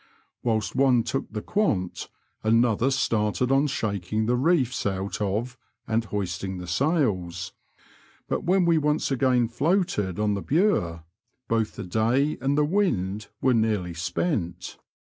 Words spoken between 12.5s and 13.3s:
the wind